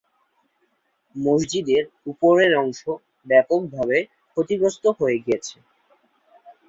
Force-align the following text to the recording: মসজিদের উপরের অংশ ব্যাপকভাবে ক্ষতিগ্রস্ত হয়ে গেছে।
মসজিদের 1.15 1.83
উপরের 2.11 2.51
অংশ 2.63 2.81
ব্যাপকভাবে 3.27 3.97
ক্ষতিগ্রস্ত 4.37 4.83
হয়ে 4.99 5.17
গেছে। 5.27 5.55